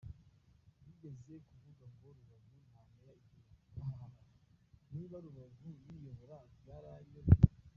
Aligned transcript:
Yigeze 1.01 1.33
kuvuga 1.49 1.85
ngo 1.93 2.07
Rubavu 2.17 2.57
nta 2.71 2.81
mayor 2.93 3.15
igira 3.25 3.51
,hahahahaah 3.75 4.89
,niba 4.93 5.17
rubavu 5.25 5.67
yiyobora 5.89 6.37
byaranyobeye. 6.61 7.29